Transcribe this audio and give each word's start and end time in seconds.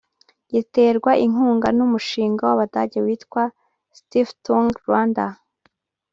giterwa 0.53 1.11
inkunga 1.25 1.67
n’umushinga 1.77 2.41
w’Abadage 2.49 2.99
witwa 3.05 3.43
Stiftung 3.99 4.67
Rwanda 4.81 5.25